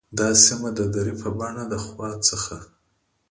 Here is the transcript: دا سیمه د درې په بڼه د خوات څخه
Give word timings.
دا 0.17 0.27
سیمه 0.45 0.69
د 0.77 0.79
درې 0.95 1.13
په 1.21 1.29
بڼه 1.39 1.63
د 1.71 1.73
خوات 1.85 2.19
څخه 2.29 2.55